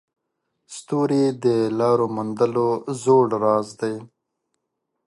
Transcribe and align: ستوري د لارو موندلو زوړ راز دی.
ستوري 0.75 1.23
د 1.43 1.45
لارو 1.79 2.05
موندلو 2.15 2.67
زوړ 3.01 3.27
راز 3.43 3.67
دی. 3.79 3.95